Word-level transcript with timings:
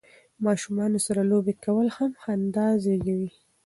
ماشومانو 0.45 0.97
سره 1.05 1.21
لوبې 1.31 1.53
کول 1.65 1.87
هم 1.97 2.11
خندا 2.21 2.67
زیږوي. 2.83 3.29